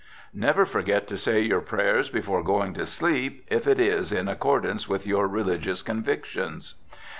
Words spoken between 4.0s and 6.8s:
in accordance with your religious Convictions.